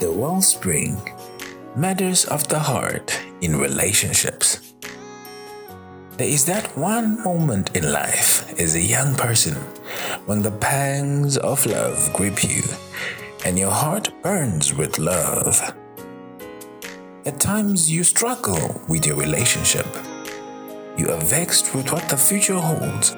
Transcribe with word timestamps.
The 0.00 0.10
Wellspring 0.10 0.96
Matters 1.76 2.24
of 2.24 2.48
the 2.48 2.58
Heart 2.58 3.20
in 3.42 3.56
Relationships. 3.56 4.72
There 6.16 6.28
is 6.28 6.46
that 6.46 6.76
one 6.76 7.22
moment 7.22 7.76
in 7.76 7.92
life 7.92 8.58
as 8.58 8.74
a 8.74 8.80
young 8.80 9.14
person 9.14 9.54
when 10.26 10.42
the 10.42 10.50
pangs 10.50 11.36
of 11.36 11.64
love 11.66 12.12
grip 12.12 12.42
you 12.42 12.62
and 13.50 13.58
your 13.58 13.72
heart 13.72 14.12
burns 14.22 14.72
with 14.72 14.96
love. 14.96 15.74
At 17.26 17.40
times 17.40 17.90
you 17.90 18.04
struggle 18.04 18.80
with 18.88 19.04
your 19.04 19.16
relationship. 19.16 19.88
You 20.96 21.10
are 21.10 21.20
vexed 21.20 21.74
with 21.74 21.90
what 21.90 22.08
the 22.08 22.16
future 22.16 22.60
holds. 22.60 23.16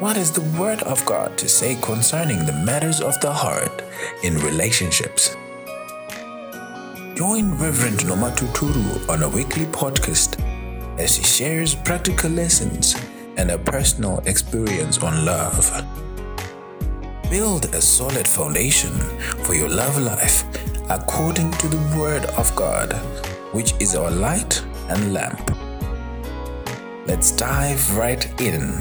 What 0.00 0.16
is 0.16 0.32
the 0.32 0.58
Word 0.58 0.82
of 0.82 1.06
God 1.06 1.38
to 1.38 1.48
say 1.48 1.78
concerning 1.82 2.44
the 2.46 2.64
matters 2.64 3.00
of 3.00 3.20
the 3.20 3.32
heart 3.32 3.80
in 4.24 4.38
relationships? 4.38 5.36
Join 7.14 7.54
Reverend 7.62 8.04
Noma 8.08 8.32
Tuturu 8.32 9.08
on 9.08 9.22
a 9.22 9.28
weekly 9.28 9.66
podcast 9.66 10.36
as 10.98 11.14
he 11.14 11.22
shares 11.22 11.76
practical 11.76 12.30
lessons 12.30 12.96
and 13.36 13.52
a 13.52 13.58
personal 13.58 14.18
experience 14.26 14.98
on 14.98 15.24
love. 15.24 15.70
Build 17.30 17.64
a 17.74 17.82
solid 17.82 18.28
foundation 18.28 18.92
for 19.42 19.54
your 19.54 19.68
love 19.68 19.98
life 19.98 20.44
according 20.88 21.50
to 21.58 21.66
the 21.66 21.98
Word 21.98 22.24
of 22.38 22.54
God, 22.54 22.92
which 23.52 23.74
is 23.80 23.96
our 23.96 24.12
light 24.12 24.62
and 24.88 25.12
lamp. 25.12 25.50
Let's 27.06 27.32
dive 27.32 27.96
right 27.96 28.24
in. 28.40 28.80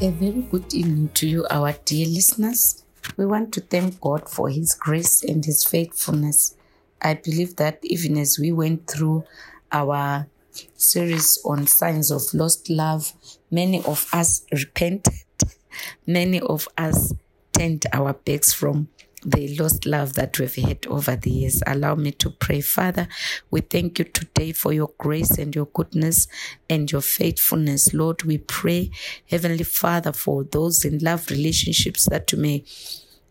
A 0.00 0.10
very 0.10 0.42
good 0.42 0.74
evening 0.74 1.08
to 1.14 1.26
you, 1.26 1.46
our 1.50 1.72
dear 1.86 2.06
listeners. 2.06 2.84
We 3.18 3.26
want 3.26 3.52
to 3.54 3.60
thank 3.60 4.00
God 4.00 4.30
for 4.30 4.48
His 4.48 4.76
grace 4.76 5.24
and 5.24 5.44
His 5.44 5.64
faithfulness. 5.64 6.54
I 7.02 7.14
believe 7.14 7.56
that 7.56 7.80
even 7.82 8.16
as 8.16 8.38
we 8.38 8.52
went 8.52 8.86
through 8.86 9.24
our 9.72 10.28
series 10.76 11.36
on 11.44 11.66
signs 11.66 12.12
of 12.12 12.22
lost 12.32 12.70
love, 12.70 13.12
many 13.50 13.82
of 13.82 14.08
us 14.12 14.46
repented, 14.52 15.14
many 16.06 16.38
of 16.38 16.68
us 16.78 17.12
turned 17.52 17.86
our 17.92 18.12
backs 18.12 18.52
from 18.52 18.86
the 19.24 19.56
lost 19.58 19.84
love 19.84 20.12
that 20.12 20.38
we've 20.38 20.54
had 20.54 20.86
over 20.86 21.16
the 21.16 21.30
years. 21.30 21.60
Allow 21.66 21.96
me 21.96 22.12
to 22.12 22.30
pray. 22.30 22.60
Father, 22.60 23.08
we 23.50 23.62
thank 23.62 23.98
you 23.98 24.04
today 24.04 24.52
for 24.52 24.72
your 24.72 24.92
grace 24.96 25.38
and 25.38 25.56
your 25.56 25.66
goodness 25.66 26.28
and 26.70 26.90
your 26.92 27.00
faithfulness. 27.00 27.92
Lord, 27.92 28.22
we 28.22 28.38
pray, 28.38 28.92
Heavenly 29.28 29.64
Father, 29.64 30.12
for 30.12 30.44
those 30.44 30.84
in 30.84 30.98
love 30.98 31.30
relationships 31.30 32.08
that 32.08 32.30
you 32.30 32.38
may 32.38 32.64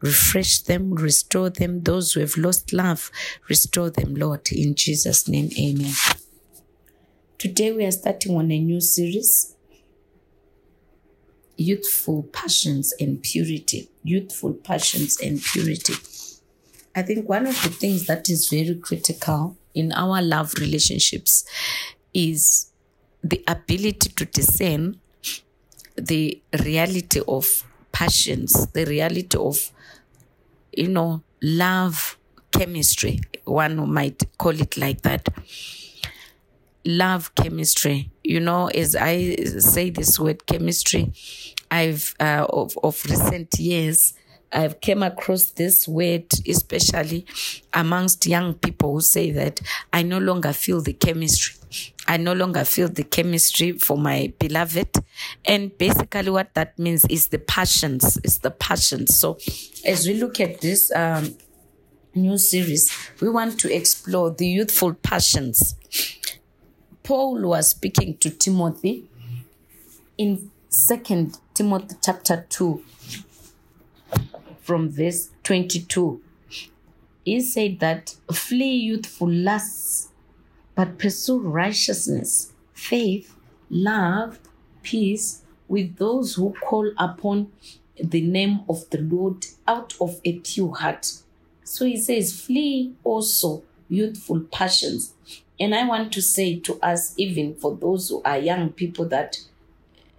refresh 0.01 0.59
them, 0.61 0.93
restore 0.93 1.49
them. 1.49 1.83
Those 1.83 2.13
who 2.13 2.19
have 2.19 2.37
lost 2.37 2.73
love, 2.73 3.11
restore 3.49 3.89
them, 3.89 4.15
Lord. 4.15 4.51
In 4.51 4.75
Jesus' 4.75 5.27
name, 5.27 5.49
amen. 5.59 5.93
Today 7.37 7.71
we 7.71 7.85
are 7.85 7.91
starting 7.91 8.35
on 8.35 8.51
a 8.51 8.59
new 8.59 8.81
series 8.81 9.53
youthful 11.57 12.23
passions 12.31 12.93
and 12.99 13.21
purity. 13.21 13.89
Youthful 14.03 14.53
passions 14.53 15.19
and 15.19 15.41
purity. 15.41 15.95
I 16.95 17.01
think 17.01 17.27
one 17.27 17.45
of 17.45 17.61
the 17.63 17.69
things 17.69 18.07
that 18.07 18.29
is 18.29 18.49
very 18.49 18.75
critical 18.75 19.57
in 19.73 19.91
our 19.91 20.21
love 20.21 20.53
relationships 20.59 21.45
is 22.13 22.71
the 23.23 23.43
ability 23.47 24.09
to 24.09 24.25
discern 24.25 24.99
the 25.95 26.41
reality 26.63 27.21
of 27.27 27.63
passions, 27.91 28.67
the 28.67 28.85
reality 28.85 29.37
of, 29.37 29.71
you 30.77 30.87
know, 30.87 31.23
love 31.41 32.17
chemistry. 32.51 33.19
One 33.45 33.91
might 33.91 34.23
call 34.37 34.59
it 34.59 34.77
like 34.77 35.01
that 35.01 35.27
love 36.85 37.33
chemistry. 37.35 38.11
You 38.23 38.39
know, 38.39 38.67
as 38.67 38.95
I 38.95 39.35
say 39.35 39.89
this 39.89 40.19
word 40.19 40.45
chemistry, 40.45 41.11
I've 41.69 42.15
uh, 42.19 42.45
of 42.49 42.77
of 42.83 43.03
recent 43.05 43.59
years. 43.59 44.13
I've 44.51 44.79
came 44.81 45.03
across 45.03 45.51
this 45.51 45.87
word, 45.87 46.25
especially 46.47 47.25
amongst 47.73 48.25
young 48.25 48.53
people 48.53 48.93
who 48.93 49.01
say 49.01 49.31
that 49.31 49.61
I 49.91 50.03
no 50.03 50.19
longer 50.19 50.53
feel 50.53 50.81
the 50.81 50.93
chemistry. 50.93 51.55
I 52.07 52.15
no 52.17 52.33
longer 52.33 52.63
feel 52.63 52.87
the 52.87 53.03
chemistry 53.03 53.73
for 53.73 53.97
my 53.97 54.33
beloved. 54.39 55.03
And 55.45 55.77
basically 55.77 56.29
what 56.29 56.53
that 56.53 56.79
means 56.79 57.05
is 57.05 57.27
the 57.27 57.39
passions, 57.39 58.17
It's 58.23 58.37
the 58.37 58.51
passions. 58.51 59.17
So 59.17 59.37
as 59.85 60.07
we 60.07 60.13
look 60.13 60.39
at 60.39 60.61
this 60.61 60.91
um, 60.95 61.35
new 62.15 62.37
series, 62.37 62.95
we 63.19 63.29
want 63.29 63.59
to 63.59 63.75
explore 63.75 64.31
the 64.31 64.47
youthful 64.47 64.93
passions 64.93 65.75
Paul 67.07 67.41
was 67.41 67.69
speaking 67.69 68.17
to 68.17 68.29
Timothy 68.29 69.05
in 70.17 70.51
Second 70.67 71.37
Timothy 71.53 71.95
chapter 72.03 72.45
2 72.49 72.83
from 74.67 74.89
verse 74.89 75.29
22. 75.43 76.21
He 77.23 77.39
said 77.39 77.79
that 77.79 78.15
flee 78.33 78.75
youthful 78.75 79.31
lusts, 79.31 80.09
but 80.75 80.99
pursue 80.99 81.39
righteousness, 81.39 82.51
faith, 82.73 83.33
love, 83.69 84.39
peace 84.83 85.43
with 85.69 85.95
those 85.95 86.35
who 86.35 86.53
call 86.61 86.91
upon 86.97 87.49
the 87.97 88.19
name 88.19 88.59
of 88.67 88.89
the 88.89 88.97
Lord 88.99 89.45
out 89.65 89.93
of 90.01 90.19
a 90.25 90.39
pure 90.39 90.75
heart. 90.75 91.13
So 91.63 91.85
he 91.85 91.95
says, 91.95 92.37
flee 92.39 92.93
also 93.05 93.63
youthful 93.87 94.41
passions. 94.51 95.13
And 95.57 95.73
I 95.73 95.87
want 95.87 96.11
to 96.11 96.21
say 96.21 96.59
to 96.59 96.77
us, 96.81 97.13
even 97.17 97.55
for 97.55 97.73
those 97.73 98.09
who 98.09 98.21
are 98.23 98.37
young 98.37 98.71
people, 98.73 99.05
that 99.07 99.37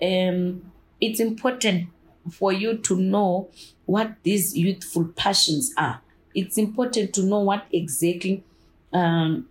um, 0.01 0.73
it's 1.03 1.21
important 1.21 1.89
for 2.33 2.51
you 2.51 2.79
to 2.79 2.97
know 2.97 3.51
what 3.89 4.13
these 4.23 4.55
youthful 4.55 5.07
passions 5.17 5.73
are. 5.79 6.03
It's 6.35 6.59
important 6.59 7.15
to 7.15 7.23
know 7.23 7.41
what 7.41 7.65
exactly 7.73 8.45
um, 8.93 9.49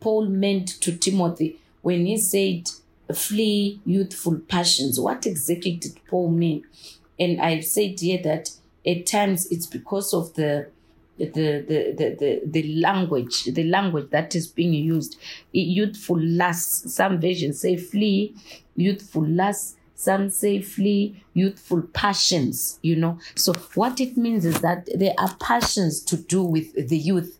Paul 0.00 0.26
meant 0.26 0.68
to 0.80 0.96
Timothy 0.96 1.60
when 1.80 2.04
he 2.04 2.18
said, 2.18 2.68
flee 3.14 3.80
youthful 3.86 4.40
passions. 4.48 4.98
What 4.98 5.24
exactly 5.24 5.76
did 5.76 6.00
Paul 6.08 6.32
mean? 6.32 6.64
And 7.20 7.40
I've 7.40 7.64
said 7.64 8.00
here 8.00 8.20
that 8.24 8.50
at 8.84 9.06
times 9.06 9.46
it's 9.52 9.66
because 9.66 10.12
of 10.12 10.34
the 10.34 10.70
the, 11.16 11.26
the, 11.26 11.94
the, 11.96 12.16
the, 12.18 12.42
the 12.44 12.74
language, 12.80 13.44
the 13.44 13.62
language 13.62 14.10
that 14.10 14.34
is 14.34 14.48
being 14.48 14.74
used. 14.74 15.16
Youthful 15.52 16.20
lust, 16.20 16.88
some 16.88 17.20
versions 17.20 17.60
say 17.60 17.76
flee, 17.76 18.34
youthful 18.74 19.24
lust, 19.24 19.76
some 19.94 20.30
say 20.30 20.60
flee, 20.60 21.24
youthful 21.34 21.82
passions, 21.82 22.78
you 22.82 22.96
know. 22.96 23.18
So 23.34 23.52
what 23.74 24.00
it 24.00 24.16
means 24.16 24.44
is 24.44 24.60
that 24.60 24.88
there 24.94 25.14
are 25.18 25.34
passions 25.40 26.00
to 26.04 26.16
do 26.16 26.42
with 26.42 26.88
the 26.88 26.98
youth. 26.98 27.38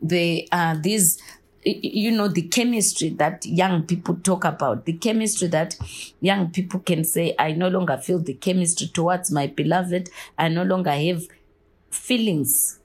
They 0.00 0.46
are 0.52 0.76
these 0.76 1.20
you 1.68 2.12
know 2.12 2.28
the 2.28 2.42
chemistry 2.42 3.08
that 3.08 3.44
young 3.44 3.82
people 3.82 4.14
talk 4.22 4.44
about 4.44 4.84
the 4.84 4.92
chemistry 4.92 5.48
that 5.48 5.76
young 6.20 6.48
people 6.52 6.78
can 6.78 7.02
say 7.02 7.34
i 7.40 7.50
no 7.50 7.66
longer 7.66 7.96
feel 7.96 8.20
the 8.20 8.34
chemistry 8.34 8.86
towards 8.86 9.32
my 9.32 9.48
beloved 9.48 10.08
i 10.38 10.46
no 10.46 10.62
longer 10.62 10.92
have 10.92 11.24
feelings 11.90 12.78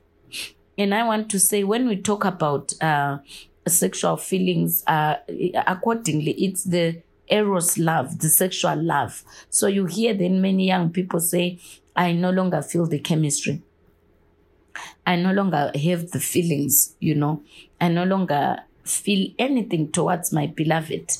and 0.78 0.94
I 0.94 1.04
want 1.04 1.30
to 1.32 1.40
say, 1.40 1.64
when 1.64 1.88
we 1.88 1.98
talk 1.98 2.26
about 2.26 2.74
uh, 2.82 3.20
sexual 3.68 4.18
feelings, 4.18 4.84
uh, 4.88 5.16
accordingly, 5.68 6.32
it's 6.32 6.64
the 6.64 7.02
eros 7.32 7.78
love, 7.78 8.20
the 8.20 8.30
sexual 8.30 8.76
love. 8.76 9.24
So 9.50 9.68
you 9.68 9.86
hear 9.86 10.14
then 10.14 10.42
many 10.42 10.68
young 10.68 10.92
people 10.92 11.20
say, 11.20 11.60
I 11.96 12.12
no 12.14 12.30
longer 12.30 12.62
feel 12.62 12.86
the 12.86 13.00
chemistry. 13.00 13.62
I 15.06 15.16
no 15.16 15.32
longer 15.32 15.72
have 15.76 16.12
the 16.12 16.20
feelings, 16.20 16.96
you 17.00 17.16
know. 17.16 17.44
I 17.80 17.90
no 17.90 18.04
longer 18.04 18.60
feel 18.84 19.32
anything 19.40 19.92
towards 19.92 20.32
my 20.32 20.48
beloved. 20.48 21.18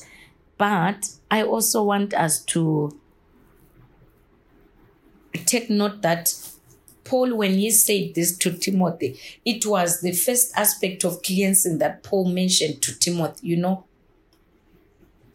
But 0.58 1.10
I 1.30 1.42
also 1.42 1.82
want 1.82 2.14
us 2.14 2.42
to 2.46 2.98
take 5.46 5.70
note 5.70 6.02
that 6.02 6.34
Paul, 7.04 7.34
when 7.36 7.54
he 7.54 7.70
said 7.70 8.14
this 8.14 8.36
to 8.38 8.52
Timothy, 8.52 9.18
it 9.44 9.66
was 9.66 10.00
the 10.00 10.12
first 10.12 10.56
aspect 10.56 11.04
of 11.04 11.22
cleansing 11.22 11.78
that 11.78 12.02
Paul 12.02 12.26
mentioned 12.26 12.80
to 12.82 12.98
Timothy, 12.98 13.48
you 13.48 13.56
know. 13.56 13.84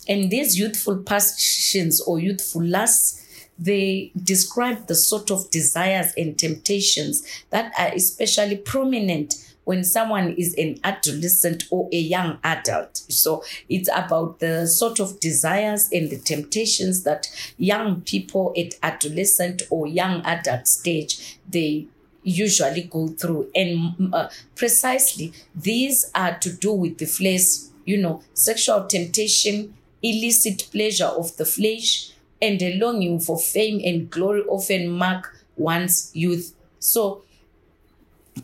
And 0.08 0.30
these 0.30 0.58
youthful 0.58 0.98
passions 0.98 2.02
or 2.02 2.20
youthful 2.20 2.64
lusts, 2.64 3.24
they 3.60 4.12
describe 4.22 4.88
the 4.88 4.96
sort 4.96 5.32
of 5.32 5.50
desires 5.50 6.14
and 6.16 6.38
temptations 6.38 7.26
that 7.50 7.74
are 7.78 7.92
especially 7.94 8.58
prominent 8.58 9.36
when 9.68 9.84
someone 9.84 10.34
is 10.38 10.54
an 10.54 10.80
adolescent 10.86 11.66
or 11.72 11.90
a 11.92 11.98
young 11.98 12.38
adult. 12.46 13.04
So 13.10 13.44
it's 13.68 13.90
about 13.94 14.40
the 14.40 14.66
sort 14.66 15.02
of 15.02 15.20
desires 15.20 15.90
and 15.92 16.10
the 16.10 16.18
temptations 16.18 17.04
that 17.04 17.28
young 17.58 18.00
people 18.00 18.54
at 18.58 18.76
adolescent 18.82 19.64
or 19.70 19.86
young 19.86 20.22
adult 20.22 20.68
stage 20.68 21.38
they 21.50 21.88
usually 22.24 22.84
go 22.84 23.08
through 23.08 23.50
and 23.56 24.14
uh, 24.14 24.30
precisely 24.56 25.34
these 25.56 26.12
are 26.14 26.38
to 26.40 26.52
do 26.52 26.74
with 26.74 26.98
the 26.98 27.06
flesh 27.06 27.70
you 27.86 27.98
know 27.98 28.22
sexual 28.34 28.86
temptation 28.86 29.74
illicit 30.02 30.68
pleasure 30.72 31.06
of 31.06 31.36
the 31.38 31.46
flesh 31.46 32.12
and 32.42 32.62
a 32.62 32.78
longing 32.78 33.20
for 33.20 33.38
fame 33.38 33.82
and 33.84 34.10
glory 34.10 34.44
often 34.44 34.90
mark 34.90 35.36
one's 35.56 36.12
youth. 36.14 36.54
So 36.80 37.24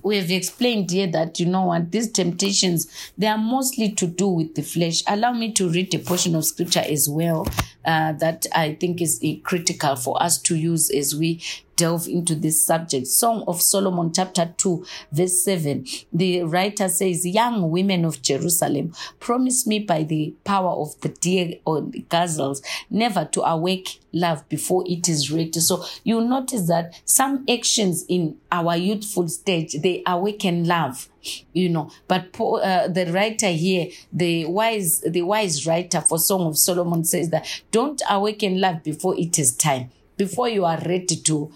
we 0.01 0.17
have 0.17 0.31
explained 0.31 0.89
here 0.89 1.07
that 1.07 1.39
you 1.39 1.45
know 1.45 1.65
what 1.65 1.91
these 1.91 2.11
temptations 2.11 3.11
they 3.17 3.27
are 3.27 3.37
mostly 3.37 3.91
to 3.91 4.07
do 4.07 4.27
with 4.27 4.55
the 4.55 4.63
flesh. 4.63 5.03
Allow 5.07 5.33
me 5.33 5.51
to 5.53 5.69
read 5.69 5.93
a 5.93 5.99
portion 5.99 6.35
of 6.35 6.45
scripture 6.45 6.83
as 6.85 7.07
well 7.09 7.47
uh, 7.85 8.13
that 8.13 8.45
i 8.55 8.73
think 8.75 9.01
is 9.01 9.19
uh, 9.23 9.33
critical 9.43 9.95
for 9.95 10.21
us 10.21 10.41
to 10.41 10.55
use 10.55 10.89
as 10.91 11.15
we 11.15 11.41
delve 11.75 12.07
into 12.07 12.35
this 12.35 12.63
subject. 12.63 13.07
Song 13.07 13.43
of 13.47 13.61
Solomon, 13.61 14.11
chapter 14.13 14.53
2, 14.57 14.85
verse 15.11 15.43
7. 15.43 15.85
The 16.11 16.43
writer 16.43 16.89
says, 16.89 17.25
Young 17.25 17.71
women 17.71 18.05
of 18.05 18.21
Jerusalem, 18.21 18.93
promise 19.19 19.65
me 19.65 19.79
by 19.79 20.03
the 20.03 20.33
power 20.43 20.71
of 20.71 20.99
the 21.01 21.09
deer 21.09 21.55
or 21.65 21.81
the 21.81 22.05
gazelles 22.09 22.61
never 22.89 23.25
to 23.25 23.41
awake 23.41 23.99
love 24.11 24.47
before 24.49 24.83
it 24.87 25.09
is 25.09 25.31
ready. 25.31 25.59
So 25.59 25.83
you 26.03 26.21
notice 26.21 26.67
that 26.67 27.01
some 27.05 27.45
actions 27.49 28.05
in 28.07 28.37
our 28.51 28.77
youthful 28.77 29.27
stage, 29.27 29.73
they 29.81 30.03
awaken 30.05 30.65
love 30.65 31.09
you 31.53 31.69
know. 31.69 31.89
But 32.07 32.39
uh, 32.39 32.87
the 32.87 33.11
writer 33.11 33.49
here 33.49 33.89
the 34.11 34.45
wise 34.45 35.01
the 35.01 35.21
wise 35.21 35.65
writer 35.65 36.01
for 36.01 36.19
song 36.19 36.47
of 36.47 36.57
solomon 36.57 37.03
says 37.03 37.29
that 37.29 37.45
don't 37.71 38.01
awaken 38.09 38.59
love 38.59 38.83
before 38.83 39.17
it 39.17 39.39
is 39.39 39.55
time. 39.55 39.91
Before 40.17 40.47
you 40.47 40.65
are 40.65 40.79
ready 40.85 41.15
to 41.15 41.51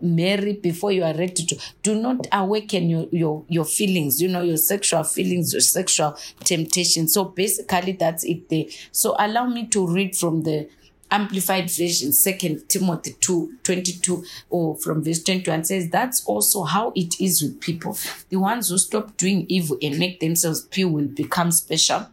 marry 0.00 0.52
before 0.52 0.92
you 0.92 1.02
are 1.02 1.14
ready 1.14 1.44
to 1.46 1.58
do 1.82 1.94
not 1.98 2.26
awaken 2.32 2.90
your 2.90 3.06
your 3.10 3.44
your 3.48 3.64
feelings 3.64 4.20
you 4.20 4.28
know 4.28 4.42
your 4.42 4.58
sexual 4.58 5.02
feelings 5.02 5.52
your 5.52 5.60
sexual 5.60 6.16
temptation. 6.44 7.08
So 7.08 7.24
basically 7.24 7.92
that's 7.92 8.24
it 8.24 8.48
there. 8.48 8.66
So 8.92 9.16
allow 9.18 9.46
me 9.46 9.66
to 9.68 9.86
read 9.86 10.16
from 10.16 10.42
the 10.42 10.68
amplified 11.10 11.70
version 11.70 12.12
second 12.12 12.68
timothy 12.68 13.14
2 13.20 13.58
22 13.62 14.24
or 14.50 14.76
from 14.76 15.02
verse 15.02 15.22
21 15.22 15.64
says 15.64 15.88
that's 15.90 16.24
also 16.26 16.62
how 16.62 16.92
it 16.94 17.20
is 17.20 17.42
with 17.42 17.60
people. 17.60 17.96
The 18.28 18.36
ones 18.36 18.68
who 18.68 18.78
stop 18.78 19.16
doing 19.16 19.46
evil 19.48 19.78
and 19.82 19.98
make 19.98 20.20
themselves 20.20 20.62
pure 20.62 20.88
will 20.88 21.08
become 21.08 21.50
special. 21.52 22.06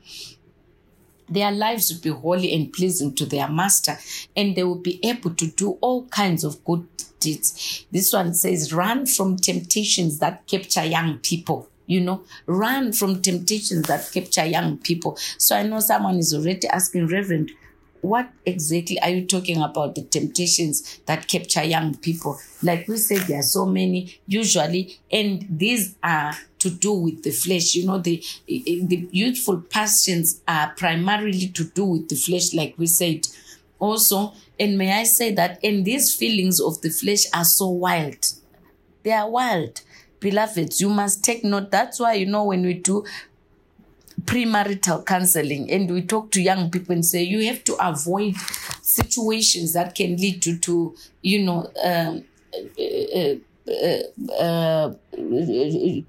Their 1.29 1.51
lives 1.51 1.91
will 1.91 2.01
be 2.01 2.19
holy 2.19 2.53
and 2.53 2.71
pleasing 2.71 3.15
to 3.15 3.25
their 3.25 3.47
master, 3.47 3.97
and 4.35 4.55
they 4.55 4.63
will 4.63 4.75
be 4.75 4.99
able 5.03 5.33
to 5.35 5.47
do 5.47 5.77
all 5.81 6.05
kinds 6.07 6.43
of 6.43 6.63
good 6.65 6.85
deeds. 7.19 7.85
This 7.91 8.11
one 8.11 8.33
says, 8.33 8.73
run 8.73 9.05
from 9.05 9.37
temptations 9.37 10.19
that 10.19 10.45
capture 10.47 10.83
young 10.85 11.19
people. 11.19 11.69
You 11.85 11.99
know 11.99 12.23
run 12.45 12.93
from 12.93 13.21
temptations 13.21 13.87
that 13.87 14.09
capture 14.13 14.45
young 14.45 14.77
people. 14.77 15.17
So 15.37 15.55
i 15.57 15.63
know 15.63 15.81
someone 15.81 16.17
is 16.17 16.33
already 16.33 16.67
asking 16.69 17.07
reverend 17.07 17.51
what 18.03 18.29
exactly 18.45 18.99
are 18.99 19.09
you 19.09 19.25
talking 19.25 19.61
about 19.61 19.95
the 19.95 20.03
temptations 20.03 20.99
that 21.05 21.27
capture 21.27 21.63
young 21.63 21.95
people 21.97 22.37
like 22.61 22.87
we 22.87 22.97
said 22.97 23.19
there 23.21 23.39
are 23.39 23.43
so 23.57 23.65
many 23.65 24.19
usually 24.27 24.99
and 25.11 25.47
these 25.49 25.95
are 26.03 26.33
to 26.59 26.69
do 26.69 26.93
with 26.93 27.23
the 27.23 27.31
flesh 27.31 27.75
you 27.75 27.85
know 27.85 27.97
the 27.97 28.23
the 28.47 29.07
youthful 29.11 29.59
passions 29.61 30.41
are 30.47 30.73
primarily 30.77 31.47
to 31.47 31.63
do 31.63 31.85
with 31.85 32.09
the 32.09 32.15
flesh 32.15 32.53
like 32.53 32.75
we 32.77 32.85
said 32.85 33.27
also 33.79 34.33
and 34.59 34.77
may 34.77 34.99
I 34.99 35.03
say 35.03 35.33
that, 35.33 35.59
and 35.63 35.83
these 35.83 36.15
feelings 36.15 36.59
of 36.59 36.81
the 36.81 36.89
flesh 36.89 37.25
are 37.33 37.45
so 37.45 37.67
wild. 37.69 38.33
They 39.03 39.11
are 39.11 39.29
wild. 39.29 39.81
Beloveds, 40.19 40.79
you 40.79 40.89
must 40.89 41.23
take 41.23 41.43
note. 41.43 41.71
That's 41.71 41.99
why, 41.99 42.13
you 42.13 42.25
know, 42.25 42.45
when 42.45 42.63
we 42.63 42.75
do 42.75 43.03
premarital 44.25 45.05
counseling 45.05 45.69
and 45.71 45.89
we 45.91 46.01
talk 46.01 46.31
to 46.31 46.41
young 46.41 46.69
people 46.69 46.93
and 46.93 47.05
say, 47.05 47.23
you 47.23 47.45
have 47.47 47.63
to 47.63 47.75
avoid 47.85 48.35
situations 48.81 49.73
that 49.73 49.95
can 49.95 50.15
lead 50.17 50.41
to, 50.41 50.57
to 50.59 50.95
you 51.21 51.43
know, 51.43 51.71
um, 51.83 52.23
uh, 52.79 53.17
uh, 53.17 53.35
uh, 53.69 54.41
uh, 54.43 54.93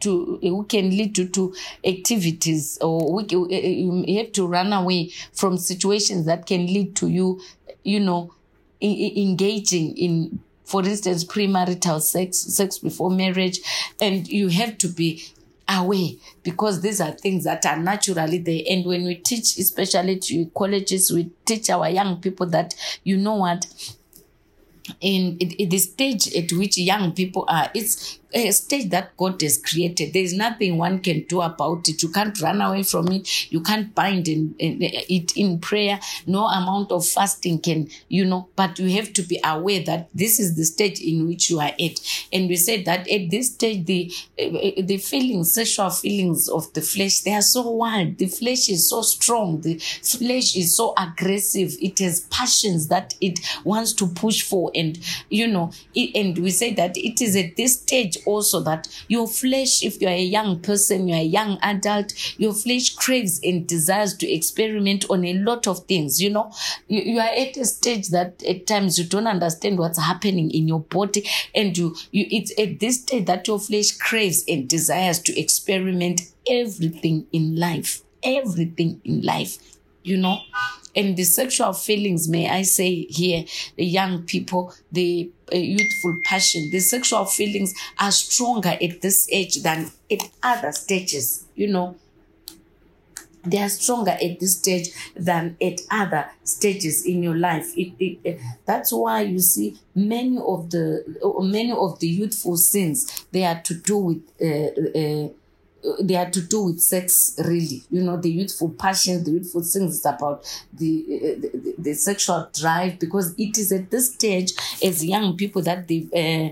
to 0.00 0.38
who 0.42 0.64
can 0.68 0.90
lead 0.90 1.14
to, 1.14 1.28
to 1.28 1.54
activities 1.84 2.78
or 2.80 3.12
we, 3.12 3.26
you 3.30 4.18
have 4.18 4.32
to 4.32 4.46
run 4.46 4.72
away 4.72 5.08
from 5.32 5.56
situations 5.56 6.26
that 6.26 6.46
can 6.46 6.66
lead 6.66 6.96
to 6.96 7.06
you 7.06 7.40
you 7.84 8.00
know 8.00 8.34
engaging 8.82 9.96
in 9.96 10.40
for 10.64 10.82
instance 10.84 11.24
premarital 11.24 12.00
sex 12.00 12.38
sex 12.38 12.78
before 12.78 13.10
marriage. 13.10 13.60
And 14.00 14.26
you 14.26 14.48
have 14.48 14.78
to 14.78 14.88
be 14.88 15.24
aware 15.68 16.10
because 16.42 16.80
these 16.82 17.00
are 17.00 17.12
things 17.12 17.44
that 17.44 17.64
are 17.64 17.78
naturally 17.78 18.38
there 18.38 18.62
and 18.68 18.84
when 18.84 19.04
we 19.04 19.14
teach 19.16 19.56
especially 19.58 20.18
to 20.18 20.46
colleges 20.56 21.10
we 21.10 21.30
teach 21.44 21.70
our 21.70 21.88
young 21.88 22.20
people 22.20 22.46
that 22.46 22.74
you 23.02 23.16
know 23.16 23.36
what 23.36 23.66
in, 25.00 25.38
in, 25.38 25.50
in 25.52 25.68
the 25.70 25.78
stage 25.78 26.34
at 26.34 26.52
which 26.52 26.76
young 26.76 27.12
people 27.12 27.44
are 27.48 27.70
it's 27.74 28.18
a 28.34 28.50
stage 28.50 28.90
that 28.90 29.16
God 29.16 29.40
has 29.42 29.58
created. 29.58 30.12
There 30.12 30.22
is 30.22 30.34
nothing 30.34 30.76
one 30.76 30.98
can 30.98 31.24
do 31.28 31.40
about 31.40 31.88
it. 31.88 32.02
You 32.02 32.08
can't 32.08 32.38
run 32.40 32.60
away 32.60 32.82
from 32.82 33.08
it. 33.12 33.52
You 33.52 33.60
can't 33.60 33.94
bind 33.94 34.28
in, 34.28 34.54
in, 34.58 34.78
it 34.80 35.36
in 35.36 35.60
prayer. 35.60 36.00
No 36.26 36.46
amount 36.46 36.90
of 36.90 37.06
fasting 37.06 37.60
can, 37.60 37.88
you 38.08 38.24
know, 38.24 38.48
but 38.56 38.78
you 38.78 38.90
have 38.90 39.12
to 39.14 39.22
be 39.22 39.40
aware 39.44 39.82
that 39.84 40.08
this 40.14 40.40
is 40.40 40.56
the 40.56 40.64
stage 40.64 41.00
in 41.00 41.28
which 41.28 41.48
you 41.48 41.60
are 41.60 41.72
at. 41.80 42.26
And 42.32 42.48
we 42.48 42.56
said 42.56 42.84
that 42.86 43.08
at 43.08 43.30
this 43.30 43.52
stage, 43.54 43.86
the, 43.86 44.12
the 44.36 44.98
feelings, 44.98 45.54
sexual 45.54 45.90
feelings 45.90 46.48
of 46.48 46.72
the 46.72 46.80
flesh, 46.80 47.20
they 47.20 47.34
are 47.34 47.42
so 47.42 47.70
wild. 47.70 48.18
The 48.18 48.26
flesh 48.26 48.68
is 48.68 48.88
so 48.88 49.02
strong. 49.02 49.60
The 49.60 49.78
flesh 49.78 50.56
is 50.56 50.76
so 50.76 50.92
aggressive. 50.98 51.74
It 51.80 51.98
has 52.00 52.20
passions 52.20 52.88
that 52.88 53.14
it 53.20 53.38
wants 53.64 53.92
to 53.94 54.08
push 54.08 54.42
for. 54.42 54.72
And, 54.74 54.98
you 55.30 55.46
know, 55.46 55.70
it, 55.94 56.16
and 56.16 56.36
we 56.38 56.50
say 56.50 56.74
that 56.74 56.96
it 56.96 57.20
is 57.20 57.36
at 57.36 57.56
this 57.56 57.80
stage 57.80 58.18
also 58.26 58.60
that 58.60 58.88
your 59.08 59.26
flesh, 59.26 59.82
if 59.82 60.00
you're 60.00 60.10
a 60.10 60.22
young 60.22 60.60
person, 60.60 61.08
you're 61.08 61.18
a 61.18 61.22
young 61.22 61.58
adult, 61.62 62.12
your 62.38 62.52
flesh 62.52 62.94
craves 62.94 63.40
and 63.42 63.66
desires 63.66 64.14
to 64.18 64.30
experiment 64.30 65.04
on 65.10 65.24
a 65.24 65.34
lot 65.34 65.66
of 65.66 65.84
things. 65.86 66.20
You 66.20 66.30
know, 66.30 66.52
you, 66.88 67.02
you 67.02 67.18
are 67.18 67.28
at 67.28 67.56
a 67.56 67.64
stage 67.64 68.08
that 68.08 68.42
at 68.44 68.66
times 68.66 68.98
you 68.98 69.04
don't 69.04 69.26
understand 69.26 69.78
what's 69.78 69.98
happening 69.98 70.50
in 70.50 70.68
your 70.68 70.80
body, 70.80 71.26
and 71.54 71.76
you, 71.76 71.94
you 72.10 72.26
it's 72.30 72.52
at 72.58 72.80
this 72.80 73.00
stage 73.02 73.26
that 73.26 73.46
your 73.46 73.58
flesh 73.58 73.92
craves 73.92 74.44
and 74.48 74.68
desires 74.68 75.20
to 75.20 75.38
experiment 75.38 76.22
everything 76.48 77.26
in 77.32 77.56
life, 77.56 78.02
everything 78.22 79.00
in 79.04 79.22
life. 79.22 79.58
You 80.02 80.18
know, 80.18 80.38
and 80.96 81.16
the 81.16 81.24
sexual 81.24 81.72
feelings, 81.72 82.28
may 82.28 82.48
I 82.48 82.62
say 82.62 83.06
here, 83.08 83.44
the 83.76 83.84
young 83.84 84.22
people, 84.22 84.72
the 84.92 85.30
uh, 85.52 85.56
youthful 85.56 86.18
passion, 86.24 86.70
the 86.70 86.80
sexual 86.80 87.24
feelings 87.24 87.74
are 87.98 88.12
stronger 88.12 88.76
at 88.80 89.00
this 89.00 89.28
age 89.30 89.62
than 89.62 89.90
at 90.10 90.30
other 90.42 90.72
stages, 90.72 91.44
you 91.54 91.68
know. 91.68 91.96
They 93.46 93.58
are 93.58 93.68
stronger 93.68 94.12
at 94.12 94.40
this 94.40 94.56
stage 94.56 94.88
than 95.14 95.58
at 95.60 95.80
other 95.90 96.30
stages 96.44 97.04
in 97.04 97.22
your 97.22 97.36
life. 97.36 97.76
It, 97.76 97.92
it, 97.98 98.18
it, 98.24 98.40
that's 98.64 98.90
why 98.90 99.20
you 99.20 99.38
see 99.38 99.76
many 99.94 100.38
of 100.38 100.70
the 100.70 101.04
many 101.42 101.72
of 101.72 101.98
the 101.98 102.08
youthful 102.08 102.56
sins 102.56 103.26
they 103.32 103.44
are 103.44 103.60
to 103.60 103.74
do 103.74 103.98
with 103.98 104.22
uh, 104.40 104.98
uh, 104.98 105.28
they 106.00 106.16
are 106.16 106.30
to 106.30 106.40
do 106.40 106.64
with 106.64 106.80
sex 106.80 107.34
really. 107.44 107.82
You 107.90 108.02
know 108.02 108.16
the 108.16 108.30
youthful 108.30 108.70
passion 108.70 109.24
the 109.24 109.32
youthful 109.32 109.62
things 109.62 109.96
is 109.96 110.06
about 110.06 110.44
the, 110.72 111.04
uh, 111.08 111.40
the, 111.40 111.74
the 111.78 111.94
sexual 111.94 112.48
drive 112.52 112.98
because 112.98 113.34
it 113.38 113.58
is 113.58 113.72
at 113.72 113.90
this 113.90 114.12
stage 114.14 114.52
as 114.82 115.04
young 115.04 115.36
people 115.36 115.62
that 115.62 115.88
the 115.88 116.08
uh, 116.14 116.48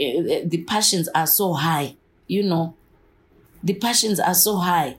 uh, 0.00 0.40
the 0.44 0.64
passions 0.66 1.08
are 1.14 1.26
so 1.26 1.54
high 1.54 1.96
you 2.28 2.42
know. 2.42 2.74
The 3.64 3.74
passions 3.74 4.20
are 4.20 4.34
so 4.34 4.56
high. 4.56 4.98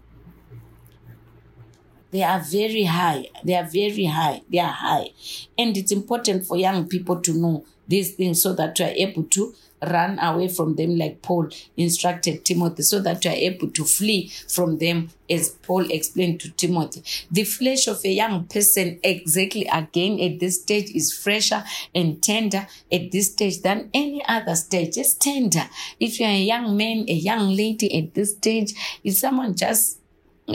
They 2.12 2.24
are 2.24 2.40
very 2.40 2.84
high. 2.84 3.28
They 3.44 3.56
are 3.56 3.64
very 3.64 4.06
high. 4.06 4.42
They 4.50 4.60
are 4.60 4.74
high. 4.74 5.12
And 5.58 5.78
it's 5.78 5.92
important 5.92 6.46
for 6.46 6.58
young 6.58 6.88
people 6.88 7.22
to 7.22 7.34
know 7.34 7.66
these 7.88 8.16
things 8.16 8.42
so 8.42 8.54
that 8.54 8.78
you 8.80 8.86
are 8.86 8.90
able 8.90 9.24
to 9.24 9.54
run 9.82 10.20
away 10.20 10.48
from 10.48 10.76
them 10.76 10.98
like 10.98 11.22
Paul 11.22 11.50
instructed 11.78 12.46
Timothy 12.46 12.84
so 12.84 13.00
that 13.00 13.24
you 13.24 13.32
are 13.32 13.36
able 13.36 13.70
to 13.70 13.84
flee 13.84 14.30
from 14.48 14.78
them 14.78 15.10
as 15.30 15.50
Paul 15.50 15.90
explained 15.92 16.40
to 16.42 16.52
Timothy. 16.52 17.04
The 17.32 17.44
flesh 17.44 17.88
of 17.88 18.04
a 18.04 18.10
young 18.10 18.46
person 18.46 19.00
exactly 19.04 19.66
again 19.72 20.20
at 20.20 20.40
this 20.40 20.62
stage 20.62 20.92
is 20.92 21.14
fresher 21.14 21.64
and 21.94 22.22
tender 22.22 22.68
at 22.92 23.12
this 23.12 23.32
stage 23.32 23.62
than 23.62 23.90
any 23.94 24.24
other 24.28 24.56
stage. 24.56 24.98
It's 24.98 25.14
tender. 25.14 25.70
If 26.00 26.20
you're 26.20 26.30
a 26.30 26.42
young 26.42 26.76
man, 26.76 27.06
a 27.08 27.14
young 27.14 27.56
lady 27.56 27.96
at 27.98 28.14
this 28.14 28.32
stage, 28.32 28.74
if 29.04 29.16
someone 29.16 29.56
just 29.56 29.99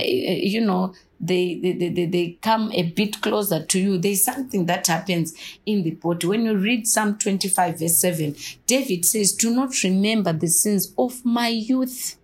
Eh, 0.00 0.40
you 0.42 0.60
know 0.60 0.94
they, 1.20 1.54
they, 1.54 1.88
they, 1.88 2.06
they 2.06 2.38
come 2.42 2.70
a 2.72 2.82
bit 2.82 3.20
closer 3.22 3.64
to 3.64 3.80
you. 3.80 3.98
There's 3.98 4.24
something 4.24 4.66
that 4.66 4.86
happens 4.86 5.34
in 5.64 5.82
the 5.82 5.92
body. 5.92 6.26
When 6.26 6.44
you 6.44 6.56
read 6.56 6.86
Psalm 6.86 7.18
25, 7.18 7.78
verse 7.78 7.98
7, 7.98 8.36
David 8.66 9.04
says, 9.06 9.32
Do 9.32 9.54
not 9.54 9.82
remember 9.82 10.32
the 10.32 10.48
sins 10.48 10.92
of 10.98 11.24
my 11.24 11.48
youth 11.48 12.16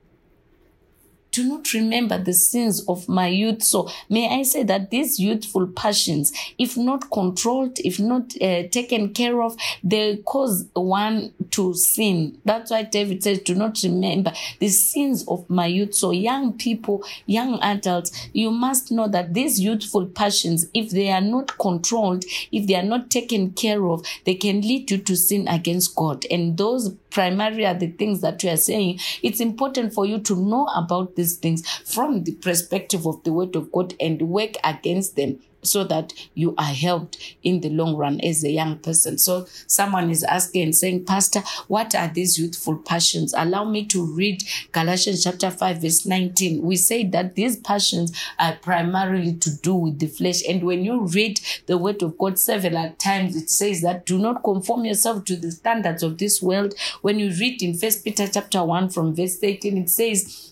do 1.40 1.48
not 1.48 1.72
remember 1.72 2.22
the 2.22 2.32
sins 2.32 2.84
of 2.86 3.08
my 3.08 3.28
youth. 3.28 3.62
So 3.62 3.88
may 4.08 4.40
I 4.40 4.42
say 4.42 4.62
that 4.64 4.90
these 4.90 5.18
youthful 5.18 5.66
passions, 5.66 6.32
if 6.58 6.76
not 6.76 7.10
controlled, 7.10 7.78
if 7.80 7.98
not 7.98 8.34
uh, 8.40 8.68
taken 8.68 9.12
care 9.14 9.42
of, 9.42 9.56
they 9.82 10.18
cause 10.18 10.66
one 10.74 11.32
to 11.52 11.74
sin. 11.74 12.38
That's 12.44 12.70
why 12.70 12.82
David 12.84 13.22
says, 13.22 13.40
do 13.40 13.54
not 13.54 13.82
remember 13.82 14.32
the 14.58 14.68
sins 14.68 15.24
of 15.28 15.48
my 15.48 15.66
youth. 15.66 15.94
So 15.94 16.10
young 16.10 16.52
people, 16.54 17.04
young 17.26 17.58
adults, 17.60 18.28
you 18.32 18.50
must 18.50 18.92
know 18.92 19.08
that 19.08 19.34
these 19.34 19.60
youthful 19.60 20.06
passions, 20.06 20.66
if 20.74 20.90
they 20.90 21.10
are 21.10 21.20
not 21.20 21.58
controlled, 21.58 22.24
if 22.52 22.66
they 22.66 22.74
are 22.74 22.82
not 22.82 23.10
taken 23.10 23.52
care 23.52 23.86
of, 23.86 24.04
they 24.24 24.34
can 24.34 24.60
lead 24.60 24.90
you 24.90 24.98
to 24.98 25.16
sin 25.16 25.48
against 25.48 25.94
God. 25.94 26.24
And 26.30 26.56
those 26.56 26.94
primarily 27.10 27.66
are 27.66 27.74
the 27.74 27.90
things 27.90 28.20
that 28.20 28.42
we 28.42 28.50
are 28.50 28.56
saying. 28.56 29.00
It's 29.22 29.40
important 29.40 29.92
for 29.92 30.06
you 30.06 30.20
to 30.20 30.36
know 30.36 30.66
about 30.74 31.16
these 31.16 31.36
things 31.36 31.68
from 31.84 32.24
the 32.24 32.32
perspective 32.32 33.06
of 33.06 33.22
the 33.24 33.32
word 33.32 33.56
of 33.56 33.72
God 33.72 33.94
and 34.00 34.22
work 34.22 34.54
against 34.64 35.16
them 35.16 35.40
so 35.62 35.84
that 35.84 36.12
you 36.34 36.54
are 36.56 36.64
helped 36.64 37.36
in 37.42 37.60
the 37.60 37.70
long 37.70 37.96
run 37.96 38.20
as 38.20 38.44
a 38.44 38.50
young 38.50 38.78
person. 38.78 39.18
So 39.18 39.46
someone 39.66 40.10
is 40.10 40.24
asking 40.24 40.62
and 40.62 40.74
saying, 40.74 41.04
Pastor, 41.04 41.42
what 41.68 41.94
are 41.94 42.08
these 42.08 42.38
youthful 42.38 42.76
passions? 42.76 43.34
Allow 43.36 43.64
me 43.64 43.84
to 43.86 44.04
read 44.04 44.42
Galatians 44.72 45.24
chapter 45.24 45.50
5, 45.50 45.82
verse 45.82 46.06
19. 46.06 46.62
We 46.62 46.76
say 46.76 47.04
that 47.06 47.34
these 47.34 47.56
passions 47.56 48.16
are 48.38 48.56
primarily 48.56 49.34
to 49.34 49.56
do 49.58 49.74
with 49.74 49.98
the 49.98 50.06
flesh. 50.06 50.42
And 50.48 50.62
when 50.62 50.84
you 50.84 51.06
read 51.06 51.40
the 51.66 51.78
word 51.78 52.02
of 52.02 52.18
God 52.18 52.38
several 52.38 52.94
times, 52.98 53.36
it 53.36 53.50
says 53.50 53.82
that 53.82 54.06
do 54.06 54.18
not 54.18 54.42
conform 54.42 54.84
yourself 54.84 55.24
to 55.26 55.36
the 55.36 55.52
standards 55.52 56.02
of 56.02 56.18
this 56.18 56.40
world. 56.42 56.74
When 57.02 57.18
you 57.18 57.30
read 57.38 57.62
in 57.62 57.74
First 57.74 58.04
Peter 58.04 58.26
chapter 58.26 58.64
1 58.64 58.90
from 58.90 59.14
verse 59.14 59.42
18, 59.42 59.78
it 59.78 59.90
says, 59.90 60.49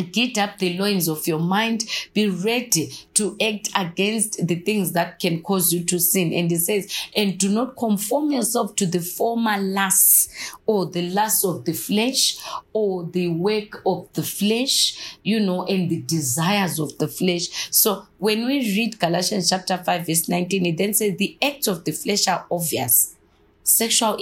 Get 0.00 0.38
up 0.38 0.58
the 0.58 0.78
loins 0.78 1.08
of 1.08 1.26
your 1.26 1.38
mind. 1.38 1.84
Be 2.14 2.28
ready 2.28 2.92
to 3.14 3.36
act 3.40 3.68
against 3.74 4.46
the 4.46 4.56
things 4.56 4.92
that 4.92 5.18
can 5.18 5.42
cause 5.42 5.72
you 5.72 5.84
to 5.84 5.98
sin. 5.98 6.32
And 6.32 6.50
he 6.50 6.56
says, 6.56 6.92
and 7.14 7.38
do 7.38 7.48
not 7.48 7.76
conform 7.76 8.32
yourself 8.32 8.76
to 8.76 8.86
the 8.86 9.00
former 9.00 9.58
lusts 9.58 10.54
or 10.66 10.86
the 10.86 11.10
lusts 11.10 11.44
of 11.44 11.64
the 11.64 11.72
flesh 11.72 12.38
or 12.72 13.04
the 13.04 13.28
work 13.28 13.82
of 13.86 14.08
the 14.14 14.22
flesh, 14.22 15.16
you 15.22 15.40
know, 15.40 15.64
and 15.66 15.90
the 15.90 16.02
desires 16.02 16.78
of 16.78 16.96
the 16.98 17.08
flesh. 17.08 17.68
So 17.70 18.06
when 18.18 18.46
we 18.46 18.60
read 18.60 18.98
Galatians 18.98 19.50
chapter 19.50 19.78
5, 19.78 20.06
verse 20.06 20.28
19, 20.28 20.66
it 20.66 20.76
then 20.78 20.94
says, 20.94 21.16
the 21.16 21.36
acts 21.42 21.66
of 21.66 21.84
the 21.84 21.92
flesh 21.92 22.28
are 22.28 22.46
obvious 22.50 23.16
sexual 23.62 24.16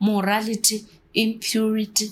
immorality, 0.00 0.84
impurity 1.12 2.10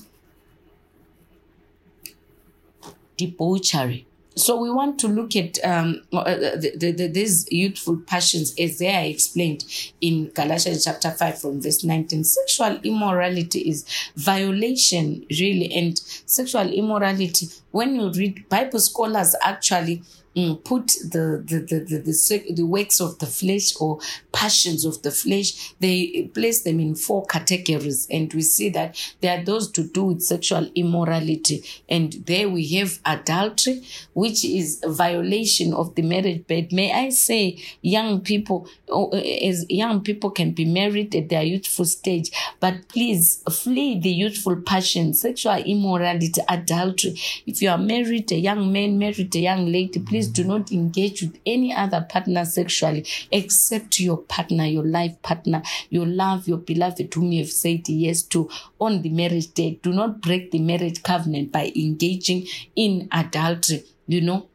debauchery. 3.27 4.07
So 4.35 4.57
we 4.57 4.71
want 4.71 4.99
to 5.01 5.09
look 5.09 5.37
at 5.37 5.63
um, 5.63 6.03
uh, 6.13 6.25
the, 6.25 6.73
the, 6.75 6.93
the, 6.93 7.07
these 7.07 7.47
youthful 7.53 7.99
passions 7.99 8.55
as 8.59 8.79
they 8.79 8.95
are 8.95 9.05
explained 9.05 9.65
in 10.01 10.31
Galatians 10.31 10.85
chapter 10.85 11.11
5 11.11 11.41
from 11.41 11.61
verse 11.61 11.85
19. 11.85 12.25
Sexual 12.25 12.81
immorality 12.83 13.61
is 13.69 13.85
violation, 14.17 15.27
really, 15.31 15.71
and 15.75 15.99
sexual 15.99 16.73
immorality, 16.73 17.49
when 17.73 17.95
you 17.95 18.11
read 18.11 18.49
Bible 18.49 18.81
scholars 18.81 19.37
actually 19.43 20.03
mm, 20.37 20.63
put 20.65 20.89
the 21.03 21.43
the, 21.47 21.61
the, 21.61 21.81
the, 21.81 21.99
the, 21.99 22.53
the 22.55 22.67
works 22.67 23.01
of 23.01 23.19
the 23.19 23.27
flesh 23.27 23.75
or 23.81 23.99
passions 24.33 24.85
of 24.85 25.03
the 25.03 25.11
flesh, 25.11 25.75
they 25.81 26.31
place 26.35 26.63
them 26.63 26.81
in 26.81 26.95
four 26.95 27.25
categories. 27.27 28.07
And 28.11 28.33
we 28.33 28.43
see 28.43 28.69
that 28.71 28.97
there 29.21 29.39
are 29.39 29.45
those 29.45 29.71
to 29.73 29.85
do 29.85 30.05
with 30.05 30.23
sexual 30.23 30.71
immorality. 30.75 31.65
And 31.89 32.13
there 32.27 32.49
we 32.49 32.67
have 32.79 32.99
adultery, 33.05 33.83
which 34.15 34.45
is 34.45 34.81
a 34.83 34.91
violation 34.91 35.75
of 35.75 35.95
the 35.95 36.03
marriage 36.03 36.47
bed. 36.47 36.73
May 36.73 36.93
I 36.93 37.11
say, 37.11 37.59
young 37.83 38.21
people, 38.21 38.69
oh, 38.89 39.11
as 39.11 39.67
young 39.69 40.01
people 40.01 40.31
can 40.31 40.53
be 40.53 40.65
married 40.65 41.15
at 41.15 41.29
their 41.29 41.43
youthful 41.43 41.85
stage, 41.85 42.31
but 42.61 42.89
please 42.89 43.43
flee 43.51 43.99
the 43.99 44.11
youthful 44.11 44.57
passion, 44.57 45.15
sexual 45.15 45.57
immorality, 45.57 46.41
adultery. 46.49 47.19
If 47.47 47.63
you 47.63 47.71
are 47.71 47.79
married, 47.79 48.31
a 48.33 48.37
young 48.37 48.73
man 48.73 48.99
married 48.99 49.35
a 49.35 49.39
young 49.39 49.67
lady, 49.67 50.01
please 50.01 50.22
please 50.23 50.29
do 50.29 50.45
not 50.45 50.71
engage 50.71 51.23
with 51.23 51.39
any 51.45 51.75
other 51.75 52.07
partner 52.09 52.45
sexually 52.45 53.05
except 53.33 53.99
your 53.99 54.19
partner, 54.19 54.65
your 54.65 54.85
life 54.85 55.21
partner, 55.23 55.63
your 55.91 56.07
love, 56.07 56.47
your 56.47 56.59
beloved 56.59 57.13
whom 57.13 57.33
you 57.33 57.41
have 57.43 57.51
said 57.51 57.89
yes 57.89 58.23
to 58.23 58.49
on 58.81 59.03
the 59.03 59.09
marriage 59.09 59.53
day. 59.55 59.79
Do 59.83 59.93
not 59.93 60.21
break 60.21 60.51
the 60.53 60.61
marriage 60.61 61.03
covenant 61.03 61.51
by 61.51 61.73
engaging 61.75 62.47
in 62.77 63.09
adultery. 63.11 63.85
You 64.07 64.21
know, 64.21 64.47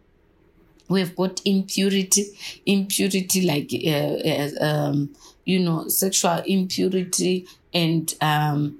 we've 0.87 1.15
got 1.15 1.41
impurity, 1.43 2.25
impurity 2.65 3.41
like, 3.41 3.71
uh, 3.85 4.63
uh, 4.63 4.65
um, 4.65 5.15
you 5.43 5.59
know, 5.59 5.87
sexual 5.89 6.43
impurity 6.45 7.45
and, 7.73 8.13
um, 8.21 8.79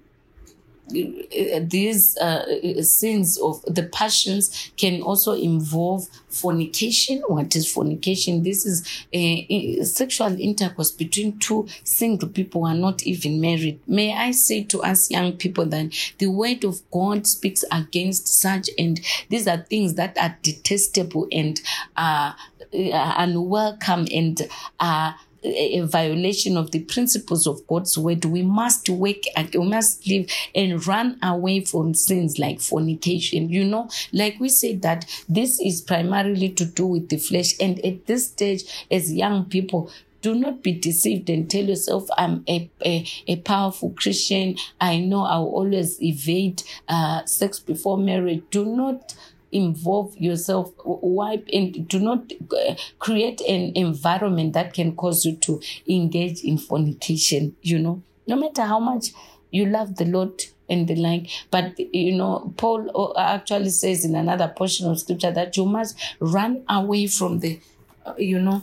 these 0.90 2.18
uh, 2.18 2.82
sins 2.82 3.38
of 3.38 3.62
the 3.64 3.84
passions 3.92 4.72
can 4.78 5.02
also 5.02 5.34
involve 5.34 6.08
fornication. 6.30 7.22
What 7.28 7.56
is 7.56 7.72
fornication? 7.72 8.44
This 8.44 8.66
is 8.66 9.06
a, 9.12 9.84
sexual 9.84 10.40
intercourse 10.40 10.92
between 10.92 11.40
two 11.40 11.68
single 11.84 12.30
people 12.30 12.62
who 12.62 12.68
are 12.68 12.76
not 12.76 13.04
even 13.04 13.42
married. 13.42 13.80
May 13.88 14.14
I 14.14 14.32
say 14.32 14.64
to 14.66 14.82
us 14.82 15.12
young 15.12 15.34
people 15.34 15.66
that 15.68 15.94
the 16.20 16.28
word 16.28 16.64
of 16.64 16.80
God 16.92 17.28
speaks 17.28 17.64
against 17.72 18.28
such, 18.28 18.70
and 18.78 19.00
these 19.30 19.48
are 19.48 19.58
things 19.58 19.96
that 19.96 20.18
are 20.18 20.38
detestable 20.42 21.28
and 21.32 21.60
uh, 21.96 22.34
unwelcome 22.74 24.08
and 24.14 24.48
uh, 24.80 25.14
a 25.44 25.82
violation 25.82 26.58
of 26.58 26.72
the 26.72 26.80
principles 26.80 27.48
of 27.48 27.66
God's 27.68 27.98
word, 27.98 28.26
we 28.26 28.42
must 28.42 28.90
work 28.90 29.24
and 29.36 29.54
we 29.54 29.68
must 29.68 30.08
live 30.08 30.30
and 30.56 30.86
run 30.86 31.18
away 31.22 31.64
from 31.64 31.94
sins 31.94 32.40
like 32.40 32.60
fornication. 32.60 33.50
You 33.50 33.66
know, 33.66 33.90
like 34.12 34.40
we 34.40 34.50
said 34.50 34.82
that 34.82 35.06
this 35.28 35.60
is 35.60 35.82
primarily 35.82 36.50
to 36.50 36.66
do 36.66 36.86
with 36.86 37.10
the 37.10 37.18
flesh. 37.18 37.54
And 37.60 37.84
at 37.86 38.06
this 38.06 38.28
stage, 38.28 38.64
as 38.90 39.14
young 39.14 39.46
people, 39.46 39.92
do 40.22 40.34
not 40.36 40.64
be 40.64 40.74
deceived 40.74 41.30
and 41.30 41.50
tell 41.50 41.64
yourself 41.64 42.08
i'm 42.18 42.44
a, 42.50 42.70
a, 42.84 43.08
a 43.28 43.36
powerful 43.38 43.92
christian 43.92 44.56
i 44.82 45.00
know 45.00 45.24
i'll 45.24 45.46
always 45.46 46.02
evade 46.02 46.64
uh, 46.90 47.24
sex 47.26 47.60
before 47.60 47.98
marriage 47.98 48.44
do 48.50 48.66
not 48.66 49.16
involve 49.52 50.16
yourself 50.18 50.72
wipe 50.84 51.48
and 51.54 51.88
do 51.88 52.00
not 52.00 52.32
uh, 52.52 52.76
create 53.00 53.42
an 53.42 53.72
environment 53.76 54.54
that 54.54 54.74
can 54.74 54.96
cause 54.96 55.26
you 55.26 55.36
to 55.38 55.62
engage 55.88 56.42
in 56.44 56.58
fornication 56.58 57.56
you 57.62 57.80
know. 57.80 58.02
No 58.28 58.36
matter 58.36 58.64
how 58.64 58.80
much 58.80 59.08
you 59.52 59.66
love 59.66 59.96
the 59.96 60.06
lord 60.06 60.44
and 60.70 60.88
the 60.88 60.96
like 60.96 61.30
but 61.50 61.80
you 61.80 62.16
know 62.16 62.54
paul 62.58 63.14
uh, 63.16 63.20
actually 63.20 63.70
says 63.70 64.04
in 64.04 64.16
another 64.16 64.50
portion 64.50 64.90
of 64.92 65.00
scripture 65.00 65.32
that 65.32 65.56
you 65.56 65.66
must 65.66 65.98
run 66.20 66.62
away 66.68 67.08
from 67.08 67.40
the 67.40 67.58
uh, 68.06 68.14
you 68.18 68.38
know 68.38 68.62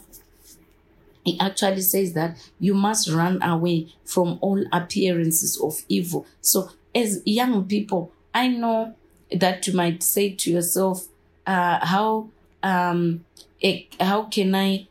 he 1.24 1.40
actually 1.40 1.80
says 1.80 2.12
that 2.12 2.36
you 2.60 2.74
must 2.74 3.10
run 3.10 3.42
away 3.42 3.88
from 4.04 4.38
all 4.42 4.62
appearances 4.74 5.58
of 5.58 5.82
evil. 5.88 6.26
So 6.42 6.68
as 6.94 7.22
young 7.24 7.64
people 7.66 8.12
i 8.32 8.48
know 8.48 8.94
that 9.34 9.66
you 9.66 9.74
might 9.74 10.02
say 10.02 10.30
to 10.30 10.50
yourself, 10.50 11.08
uh, 11.46 11.84
how 11.84 12.28
um, 12.62 13.24
how 14.00 14.24
can 14.24 14.54
I 14.54 14.86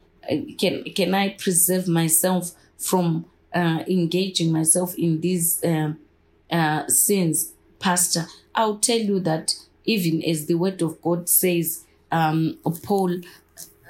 can 0.57 0.83
can 0.83 1.13
I 1.13 1.29
preserve 1.29 1.87
myself 1.87 2.51
from 2.77 3.25
uh, 3.53 3.83
engaging 3.87 4.51
myself 4.51 4.95
in 4.95 5.21
these 5.21 5.63
uh, 5.63 5.93
uh, 6.51 6.87
sins, 6.87 7.53
Pastor? 7.79 8.25
I'll 8.55 8.77
tell 8.77 8.99
you 8.99 9.19
that 9.21 9.55
even 9.85 10.23
as 10.23 10.45
the 10.45 10.55
Word 10.55 10.81
of 10.81 11.01
God 11.01 11.27
says, 11.27 11.83
um, 12.11 12.57
Paul 12.83 13.21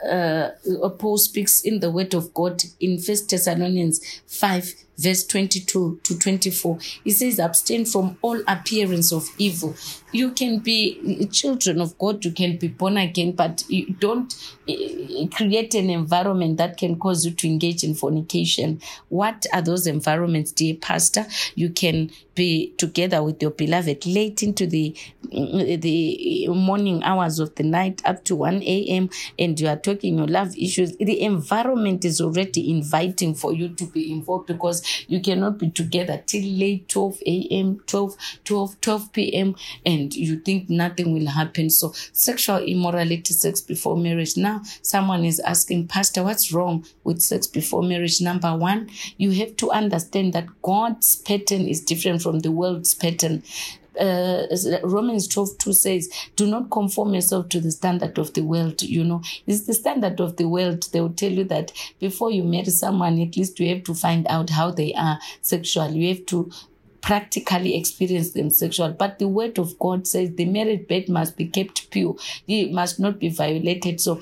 uh, 0.10 0.50
Paul 0.98 1.18
speaks 1.18 1.62
in 1.62 1.80
the 1.80 1.92
Word 1.92 2.14
of 2.14 2.34
God 2.34 2.64
in 2.80 3.00
First 3.00 3.30
Thessalonians 3.30 4.22
5, 4.28 4.74
verse 4.98 5.26
22 5.26 6.00
to 6.04 6.20
24. 6.20 6.78
He 7.04 7.12
says, 7.12 7.40
Abstain 7.40 7.86
from 7.86 8.18
all 8.22 8.42
appearance 8.48 9.12
of 9.12 9.28
evil. 9.38 9.76
You 10.12 10.32
can 10.32 10.60
be 10.60 11.28
children 11.32 11.82
of 11.82 11.98
God, 11.98 12.24
you 12.24 12.32
can 12.32 12.58
be 12.58 12.68
born 12.68 12.98
again, 12.98 13.32
but 13.32 13.64
you 13.68 13.94
don't 14.00 14.34
uh, 14.70 15.28
create 15.36 15.74
an 15.74 15.90
environment 15.90 16.58
that 16.58 16.78
can 16.78 17.00
cause 17.00 17.26
you 17.26 17.32
to 17.32 17.48
engage 17.48 17.84
in 17.84 17.96
fornication. 17.96 18.80
What 19.10 19.46
are 19.54 19.62
those 19.62 19.88
environments, 19.88 20.52
dear 20.52 20.76
Pastor? 20.76 21.26
You 21.56 21.70
can 21.70 22.12
be 22.36 22.74
together 22.78 23.22
with 23.24 23.42
your 23.42 23.52
beloved 23.52 24.06
late 24.06 24.42
into 24.44 24.66
the 24.66 24.96
the 25.32 26.48
morning 26.50 27.04
hours 27.04 27.40
of 27.40 27.54
the 27.56 27.64
night 27.64 28.02
up 28.06 28.24
to 28.26 28.36
1 28.36 28.62
a.m. 28.64 29.10
and 29.40 29.60
you 29.60 29.68
are 29.68 29.76
talking 29.76 30.18
your 30.18 30.28
love 30.28 30.56
issues. 30.58 30.96
The 30.98 31.22
environment 31.22 32.06
is 32.06 32.22
already 32.22 32.70
inviting 32.70 33.34
for 33.36 33.54
you 33.54 33.70
to 33.70 33.86
be 33.86 34.12
involved 34.12 34.48
because 34.48 34.83
you 35.08 35.20
cannot 35.20 35.58
be 35.58 35.70
together 35.70 36.22
till 36.25 36.44
late 36.44 36.88
12 36.90 37.20
a.m., 37.25 37.82
12, 37.88 38.16
12, 38.44 38.82
12 38.82 39.13
p.m. 39.13 39.56
and 39.86 40.16
you 40.16 40.40
think 40.40 40.70
nothing 40.70 41.13
will 41.13 41.28
happen. 41.28 41.70
So 41.70 41.94
sexual 42.12 42.58
immorality, 42.58 43.34
sex 43.34 43.62
before 43.62 43.98
marriage. 43.98 44.38
Now 44.38 44.62
someone 44.82 45.25
is 45.25 45.40
asking, 45.40 45.88
Pastor, 45.88 46.24
what's 46.24 46.52
wrong 46.52 46.86
with 47.04 47.22
sex 47.22 47.48
before 47.48 47.84
marriage? 47.84 48.22
Number 48.22 48.56
one, 48.56 48.90
you 49.18 49.32
have 49.32 49.56
to 49.58 49.72
understand 49.72 50.34
that 50.34 50.48
God's 50.62 51.18
pattern 51.18 51.68
is 51.68 51.82
different 51.82 52.22
from 52.22 52.40
the 52.40 52.52
world's 52.52 52.94
pattern 52.94 53.44
uh, 54.00 54.48
Romans 54.84 55.28
12 55.28 55.58
2 55.58 55.74
says, 55.74 56.10
Do 56.36 56.48
not 56.48 56.70
conform 56.70 57.14
yourself 57.14 57.50
to 57.50 57.60
the 57.60 57.72
standard 57.72 58.18
of 58.18 58.34
the 58.34 58.42
world. 58.42 58.82
You 58.82 59.04
know, 59.04 59.22
it's 59.48 59.66
the 59.66 59.74
standard 59.74 60.20
of 60.20 60.38
the 60.38 60.48
world. 60.48 60.90
They 60.92 61.02
will 61.02 61.14
tell 61.14 61.32
you 61.32 61.44
that 61.46 61.72
before 62.00 62.32
you 62.32 62.44
marry 62.44 62.66
someone, 62.66 63.20
at 63.20 63.38
least 63.38 63.60
you 63.60 63.70
have 63.70 63.84
to 63.84 63.94
find 63.94 64.26
out 64.28 64.50
how 64.50 64.72
they 64.72 64.94
are 64.94 65.20
sexually. 65.42 66.00
You 66.00 66.16
have 66.16 66.26
to 66.28 66.52
practically 67.02 67.76
experience 67.76 68.32
them 68.32 68.50
sexual. 68.50 68.92
But 68.94 69.20
the 69.20 69.28
word 69.28 69.60
of 69.60 69.78
God 69.78 70.08
says 70.08 70.34
the 70.36 70.46
married 70.46 70.88
bed 70.88 71.10
must 71.10 71.36
be 71.36 71.48
kept 71.48 71.92
pure. 71.92 72.16
It 72.48 72.72
must 72.72 73.00
not 73.00 73.20
be 73.20 73.30
violated. 73.30 74.00
So 74.00 74.22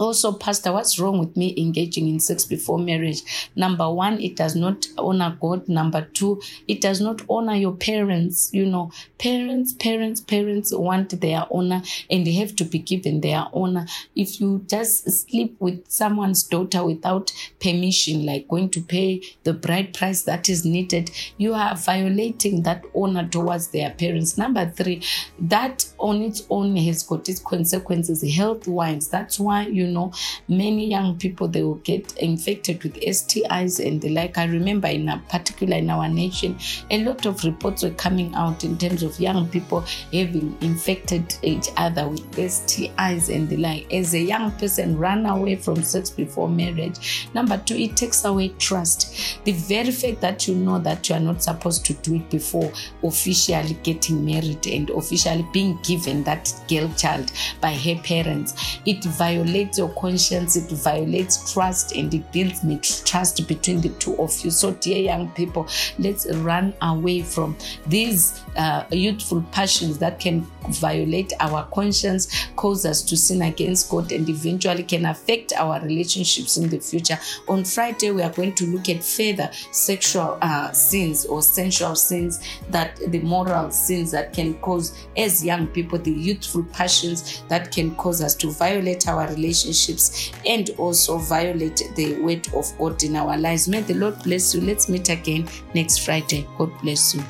also, 0.00 0.32
Pastor, 0.32 0.72
what's 0.72 0.98
wrong 0.98 1.18
with 1.18 1.36
me 1.36 1.54
engaging 1.58 2.08
in 2.08 2.20
sex 2.20 2.44
before 2.44 2.78
marriage? 2.78 3.22
Number 3.54 3.90
one, 3.92 4.20
it 4.20 4.34
does 4.34 4.56
not 4.56 4.86
honor 4.96 5.36
God. 5.40 5.68
Number 5.68 6.02
two, 6.14 6.40
it 6.66 6.80
does 6.80 7.00
not 7.00 7.20
honor 7.28 7.54
your 7.54 7.74
parents. 7.74 8.50
You 8.52 8.66
know, 8.66 8.92
parents, 9.18 9.74
parents, 9.74 10.20
parents 10.20 10.74
want 10.74 11.20
their 11.20 11.44
honor 11.52 11.82
and 12.10 12.26
they 12.26 12.32
have 12.32 12.56
to 12.56 12.64
be 12.64 12.78
given 12.78 13.20
their 13.20 13.44
honor. 13.52 13.86
If 14.16 14.40
you 14.40 14.64
just 14.66 15.10
sleep 15.10 15.56
with 15.60 15.90
someone's 15.90 16.42
daughter 16.44 16.82
without 16.82 17.32
permission, 17.60 18.24
like 18.24 18.48
going 18.48 18.70
to 18.70 18.80
pay 18.80 19.22
the 19.44 19.52
bride 19.52 19.92
price 19.92 20.22
that 20.22 20.48
is 20.48 20.64
needed, 20.64 21.10
you 21.36 21.52
are 21.52 21.76
violating 21.76 22.62
that 22.62 22.84
honor 22.94 23.28
towards 23.28 23.68
their 23.68 23.90
parents. 23.90 24.38
Number 24.38 24.70
three, 24.70 25.02
that 25.38 25.84
on 25.98 26.22
its 26.22 26.46
own 26.48 26.76
has 26.76 27.02
got 27.02 27.28
its 27.28 27.40
consequences 27.40 28.24
health 28.34 28.66
wise. 28.66 29.08
That's 29.08 29.38
why 29.38 29.66
you 29.66 29.89
know, 29.90 30.12
many 30.48 30.88
young 30.88 31.18
people 31.18 31.48
they 31.48 31.62
will 31.62 31.74
get 31.76 32.16
infected 32.18 32.82
with 32.82 32.94
STIs 33.00 33.84
and 33.84 34.00
the 34.00 34.10
like. 34.10 34.38
I 34.38 34.44
remember 34.44 34.88
in 34.88 35.08
a 35.08 35.22
particular 35.28 35.76
in 35.76 35.90
our 35.90 36.08
nation, 36.08 36.58
a 36.90 37.02
lot 37.04 37.26
of 37.26 37.44
reports 37.44 37.82
were 37.82 37.90
coming 37.90 38.34
out 38.34 38.64
in 38.64 38.78
terms 38.78 39.02
of 39.02 39.18
young 39.20 39.48
people 39.48 39.80
having 40.12 40.56
infected 40.60 41.34
each 41.42 41.68
other 41.76 42.08
with 42.08 42.30
STIs 42.32 43.34
and 43.34 43.48
the 43.48 43.56
like. 43.56 43.92
As 43.92 44.14
a 44.14 44.20
young 44.20 44.52
person, 44.52 44.96
run 44.98 45.26
away 45.26 45.56
from 45.56 45.82
sex 45.82 46.10
before 46.10 46.48
marriage. 46.48 47.28
Number 47.34 47.58
two, 47.58 47.76
it 47.76 47.96
takes 47.96 48.24
away 48.24 48.50
trust. 48.58 49.44
The 49.44 49.52
very 49.52 49.90
fact 49.90 50.20
that 50.20 50.46
you 50.48 50.54
know 50.54 50.78
that 50.78 51.08
you 51.08 51.14
are 51.14 51.20
not 51.20 51.42
supposed 51.42 51.84
to 51.86 51.94
do 51.94 52.16
it 52.16 52.30
before 52.30 52.72
officially 53.02 53.74
getting 53.82 54.24
married 54.24 54.66
and 54.66 54.90
officially 54.90 55.46
being 55.52 55.78
given 55.82 56.22
that 56.24 56.52
girl 56.68 56.92
child 56.94 57.32
by 57.60 57.74
her 57.74 57.96
parents, 58.02 58.78
it 58.86 59.04
violates 59.04 59.78
your 59.80 59.88
conscience, 59.94 60.56
it 60.56 60.70
violates 60.70 61.52
trust, 61.52 61.96
and 61.96 62.12
it 62.14 62.30
builds 62.30 62.62
mistrust 62.62 63.48
between 63.48 63.80
the 63.80 63.88
two 63.98 64.16
of 64.18 64.32
you. 64.44 64.50
So, 64.50 64.72
dear 64.72 64.98
young 64.98 65.30
people, 65.30 65.66
let's 65.98 66.30
run 66.36 66.74
away 66.82 67.22
from 67.22 67.56
these 67.86 68.40
uh, 68.56 68.84
youthful 68.90 69.42
passions 69.50 69.98
that 69.98 70.20
can 70.20 70.46
violate 70.68 71.32
our 71.40 71.66
conscience, 71.72 72.46
cause 72.56 72.84
us 72.84 73.02
to 73.02 73.16
sin 73.16 73.42
against 73.42 73.90
God, 73.90 74.12
and 74.12 74.28
eventually 74.28 74.82
can 74.82 75.06
affect 75.06 75.52
our 75.54 75.80
relationships 75.80 76.56
in 76.56 76.68
the 76.68 76.78
future. 76.78 77.18
On 77.48 77.64
Friday, 77.64 78.10
we 78.10 78.22
are 78.22 78.30
going 78.30 78.54
to 78.56 78.66
look 78.66 78.88
at 78.88 79.02
further 79.02 79.50
sexual 79.72 80.38
uh, 80.42 80.70
sins 80.72 81.24
or 81.24 81.42
sensual 81.42 81.96
sins 81.96 82.40
that 82.68 82.96
the 83.10 83.20
moral 83.20 83.70
sins 83.70 84.10
that 84.10 84.32
can 84.32 84.54
cause, 84.60 85.06
as 85.16 85.44
young 85.44 85.66
people, 85.68 85.98
the 85.98 86.12
youthful 86.12 86.64
passions 86.72 87.42
that 87.48 87.72
can 87.72 87.94
cause 87.96 88.22
us 88.22 88.34
to 88.34 88.50
violate 88.50 89.08
our 89.08 89.26
relationships 89.64 90.32
and 90.46 90.70
also 90.78 91.18
violate 91.18 91.82
the 91.96 92.20
word 92.20 92.46
of 92.54 92.66
God 92.78 93.02
in 93.02 93.16
our 93.16 93.36
lives. 93.36 93.68
May 93.68 93.82
the 93.82 93.94
Lord 93.94 94.22
bless 94.22 94.54
you. 94.54 94.60
Let's 94.60 94.88
meet 94.88 95.08
again 95.08 95.48
next 95.74 95.98
Friday. 96.04 96.46
God 96.58 96.70
bless 96.82 97.14
you. 97.14 97.22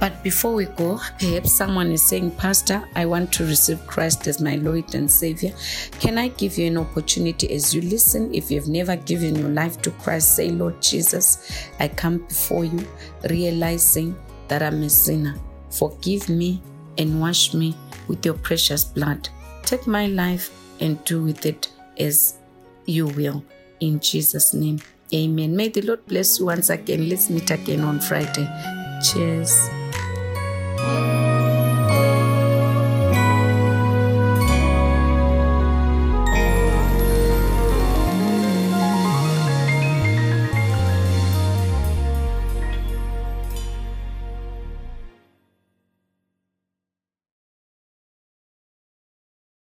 But 0.00 0.22
before 0.22 0.54
we 0.54 0.66
go, 0.66 1.00
perhaps 1.18 1.52
someone 1.52 1.90
is 1.90 2.06
saying, 2.06 2.30
Pastor, 2.32 2.88
I 2.94 3.04
want 3.04 3.32
to 3.32 3.44
receive 3.44 3.84
Christ 3.88 4.28
as 4.28 4.40
my 4.40 4.54
Lord 4.54 4.94
and 4.94 5.10
Savior. 5.10 5.52
Can 5.98 6.18
I 6.18 6.28
give 6.28 6.56
you 6.56 6.68
an 6.68 6.78
opportunity 6.78 7.52
as 7.52 7.74
you 7.74 7.82
listen? 7.82 8.32
If 8.32 8.48
you've 8.48 8.68
never 8.68 8.94
given 8.94 9.34
your 9.34 9.48
life 9.48 9.82
to 9.82 9.90
Christ, 9.90 10.36
say, 10.36 10.50
Lord 10.50 10.80
Jesus, 10.80 11.68
I 11.80 11.88
come 11.88 12.18
before 12.18 12.64
you 12.64 12.86
realizing 13.28 14.14
that 14.46 14.62
I'm 14.62 14.84
a 14.84 14.90
sinner. 14.90 15.34
Forgive 15.70 16.28
me 16.28 16.62
and 16.96 17.20
wash 17.20 17.52
me 17.52 17.76
with 18.06 18.24
your 18.24 18.34
precious 18.34 18.84
blood. 18.84 19.28
Take 19.62 19.88
my 19.88 20.06
life 20.06 20.50
and 20.80 21.02
do 21.04 21.22
with 21.22 21.46
it 21.46 21.68
as 21.98 22.34
you 22.86 23.06
will. 23.06 23.44
In 23.80 24.00
Jesus' 24.00 24.54
name, 24.54 24.80
amen. 25.12 25.56
May 25.56 25.68
the 25.68 25.82
Lord 25.82 26.06
bless 26.06 26.38
you 26.38 26.46
once 26.46 26.70
again. 26.70 27.08
Let's 27.08 27.30
meet 27.30 27.50
again 27.50 27.80
on 27.80 28.00
Friday. 28.00 28.48
Cheers. 29.02 29.54